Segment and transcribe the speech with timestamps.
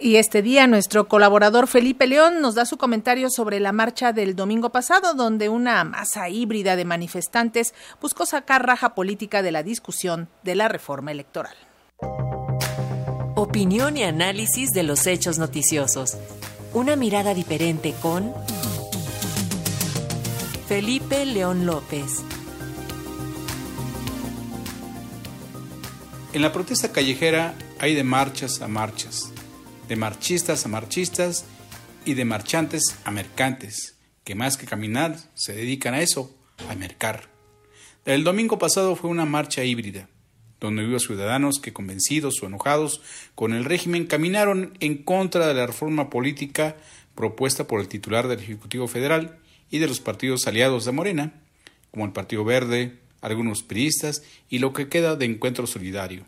[0.00, 4.36] Y este día nuestro colaborador Felipe León nos da su comentario sobre la marcha del
[4.36, 10.28] domingo pasado, donde una masa híbrida de manifestantes buscó sacar raja política de la discusión
[10.44, 11.56] de la reforma electoral.
[13.34, 16.16] Opinión y análisis de los hechos noticiosos.
[16.74, 18.32] Una mirada diferente con
[20.68, 22.22] Felipe León López.
[26.32, 29.32] En la protesta callejera hay de marchas a marchas
[29.88, 31.44] de marchistas a marchistas
[32.04, 36.36] y de marchantes a mercantes, que más que caminar se dedican a eso,
[36.68, 37.30] a mercar.
[38.04, 40.08] El domingo pasado fue una marcha híbrida,
[40.60, 43.00] donde hubo ciudadanos que convencidos o enojados
[43.34, 46.76] con el régimen caminaron en contra de la reforma política
[47.14, 49.38] propuesta por el titular del Ejecutivo Federal
[49.70, 51.32] y de los partidos aliados de Morena,
[51.90, 56.24] como el Partido Verde, algunos priistas y lo que queda de Encuentro Solidario.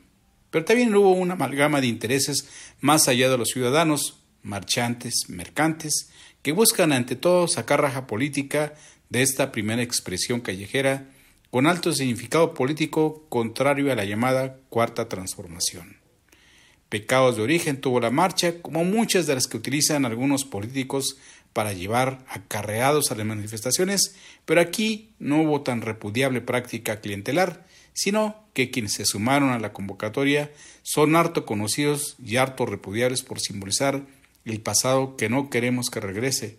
[0.51, 2.49] Pero también hubo una amalgama de intereses
[2.81, 6.11] más allá de los ciudadanos, marchantes, mercantes,
[6.43, 8.75] que buscan ante todo sacar raja política
[9.09, 11.09] de esta primera expresión callejera
[11.51, 15.99] con alto significado político contrario a la llamada Cuarta Transformación.
[16.89, 21.17] Pecados de origen tuvo la marcha, como muchas de las que utilizan algunos políticos
[21.53, 28.45] para llevar acarreados a las manifestaciones, pero aquí no hubo tan repudiable práctica clientelar, sino
[28.55, 30.51] que quienes se sumaron a la convocatoria
[30.83, 34.03] son harto conocidos y harto repudiables por simbolizar
[34.45, 36.59] el pasado que no queremos que regrese.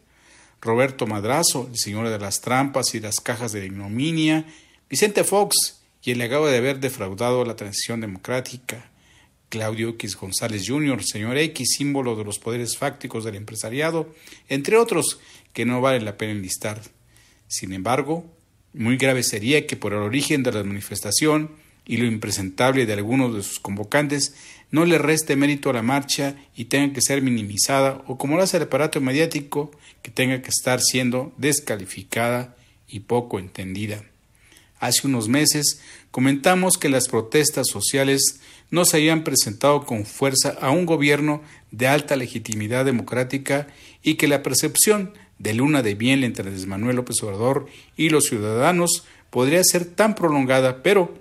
[0.61, 4.45] Roberto Madrazo, el señor de las trampas y las cajas de ignominia,
[4.89, 8.89] Vicente Fox el legado de haber defraudado la transición democrática,
[9.49, 14.13] Claudio X González Jr., señor X, símbolo de los poderes fácticos del empresariado,
[14.49, 15.19] entre otros
[15.53, 16.81] que no vale la pena enlistar.
[17.47, 18.25] Sin embargo,
[18.73, 21.51] muy grave sería que por el origen de la manifestación
[21.85, 24.35] y lo impresentable de algunos de sus convocantes
[24.69, 28.43] no le reste mérito a la marcha y tenga que ser minimizada o como lo
[28.43, 32.55] hace el aparato mediático que tenga que estar siendo descalificada
[32.87, 34.03] y poco entendida.
[34.79, 38.39] Hace unos meses comentamos que las protestas sociales
[38.71, 43.67] no se habían presentado con fuerza a un gobierno de alta legitimidad democrática
[44.01, 48.25] y que la percepción de luna de miel entre Andrés Manuel López Obrador y los
[48.25, 51.17] ciudadanos podría ser tan prolongada, pero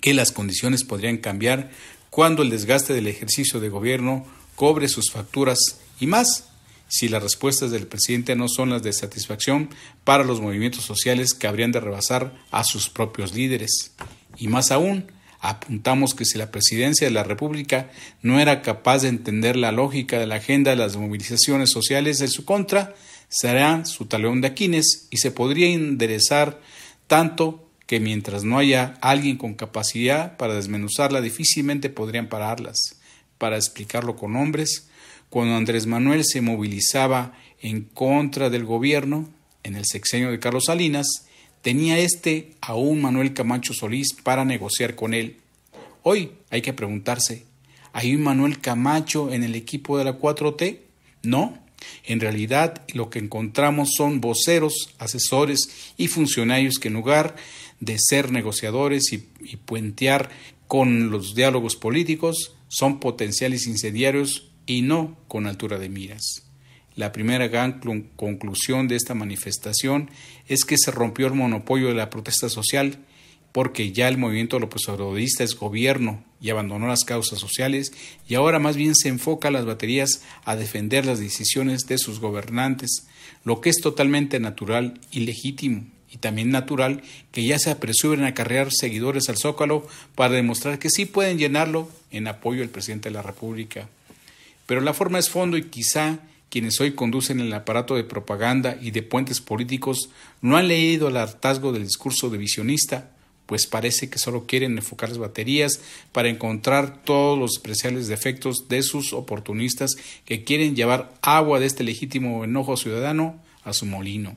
[0.00, 1.70] que las condiciones podrían cambiar
[2.10, 4.26] cuando el desgaste del ejercicio de gobierno
[4.56, 5.58] cobre sus facturas
[6.00, 6.50] y más
[6.88, 9.70] si las respuestas del presidente no son las de satisfacción
[10.04, 13.92] para los movimientos sociales que habrían de rebasar a sus propios líderes.
[14.36, 15.06] Y más aún,
[15.44, 17.90] apuntamos que si la presidencia de la República
[18.22, 22.28] no era capaz de entender la lógica de la agenda de las movilizaciones sociales en
[22.28, 22.94] su contra,
[23.28, 26.60] será su talón de Aquiles y se podría enderezar
[27.06, 32.96] tanto que mientras no haya alguien con capacidad para desmenuzarla difícilmente podrían pararlas.
[33.36, 34.88] Para explicarlo con nombres,
[35.28, 39.28] cuando Andrés Manuel se movilizaba en contra del gobierno
[39.62, 41.26] en el sexenio de Carlos Salinas,
[41.64, 45.38] tenía este a un Manuel Camacho Solís para negociar con él.
[46.02, 47.44] Hoy hay que preguntarse,
[47.94, 50.80] ¿hay un Manuel Camacho en el equipo de la 4T?
[51.22, 51.58] No,
[52.04, 57.34] en realidad, lo que encontramos son voceros, asesores y funcionarios que en lugar
[57.80, 60.28] de ser negociadores y, puentear
[60.68, 66.43] con los diálogos políticos, son potenciales incendiarios y no con altura de miras.
[66.96, 67.80] La primera gran
[68.16, 70.10] conclusión de esta manifestación
[70.48, 72.98] es que se rompió el monopolio de la protesta social
[73.54, 77.92] porque ya el movimiento López Obradorista es gobierno y abandonó las causas sociales
[78.28, 83.06] y ahora más bien se enfoca las baterías a defender las decisiones de sus gobernantes,
[83.44, 88.34] lo que es totalmente natural y legítimo y también natural que ya se apresuren a
[88.34, 93.14] carrear seguidores al Zócalo para demostrar que sí pueden llenarlo en apoyo al presidente de
[93.14, 93.88] la República.
[94.66, 96.20] Pero la forma es fondo y quizá
[96.54, 100.10] quienes hoy conducen el aparato de propaganda y de puentes políticos
[100.40, 103.10] no han leído el hartazgo del discurso divisionista
[103.46, 105.80] pues parece que solo quieren enfocar las baterías
[106.12, 109.96] para encontrar todos los especiales defectos de sus oportunistas
[110.26, 114.36] que quieren llevar agua de este legítimo enojo ciudadano a su molino.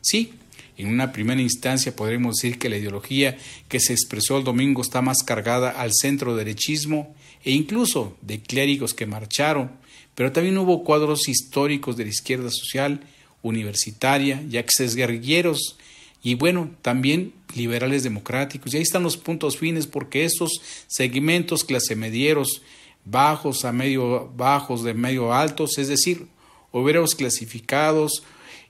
[0.00, 0.32] Sí,
[0.78, 3.36] en una primera instancia podremos decir que la ideología
[3.68, 7.14] que se expresó el domingo está más cargada al centro derechismo
[7.44, 9.70] e incluso de clérigos que marcharon,
[10.14, 13.00] pero también hubo cuadros históricos de la izquierda social,
[13.42, 14.56] universitaria y
[14.94, 15.76] guerrilleros
[16.22, 18.74] y bueno, también liberales democráticos.
[18.74, 22.62] Y ahí están los puntos fines porque estos segmentos clase medieros
[23.04, 26.26] bajos a medio bajos de medio altos, es decir,
[26.72, 28.24] obreros clasificados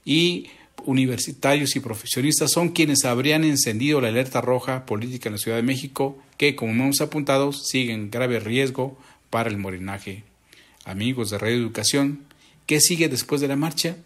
[0.05, 0.49] y
[0.88, 5.62] universitarios y profesionistas son quienes habrían encendido la alerta roja política en la Ciudad de
[5.62, 8.99] México que, como hemos apuntado, sigue en grave riesgo
[9.29, 10.25] para el morenaje.
[10.87, 12.25] Amigos de Radio Educación,
[12.64, 13.99] ¿qué sigue después de la marcha?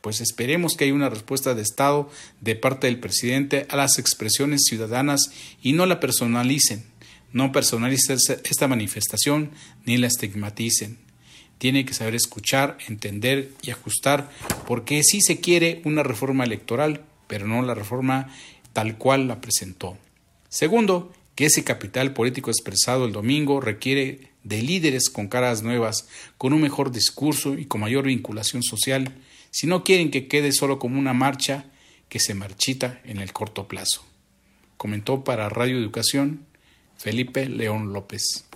[0.00, 2.10] Pues esperemos que haya una respuesta de Estado
[2.40, 5.32] de parte del presidente a las expresiones ciudadanas
[5.62, 6.86] y no la personalicen.
[7.34, 9.50] No personalicen esta manifestación
[9.84, 11.09] ni la estigmaticen.
[11.60, 14.30] Tiene que saber escuchar, entender y ajustar
[14.66, 18.34] porque sí se quiere una reforma electoral, pero no la reforma
[18.72, 19.98] tal cual la presentó.
[20.48, 26.08] Segundo, que ese capital político expresado el domingo requiere de líderes con caras nuevas,
[26.38, 29.12] con un mejor discurso y con mayor vinculación social,
[29.50, 31.66] si no quieren que quede solo como una marcha
[32.08, 34.02] que se marchita en el corto plazo.
[34.78, 36.46] Comentó para Radio Educación
[36.96, 38.46] Felipe León López.